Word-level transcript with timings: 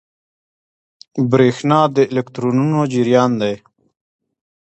برېښنا 1.31 1.81
د 1.95 1.97
الکترونونو 2.13 2.79
جریان 2.93 3.31
دی. 3.41 3.55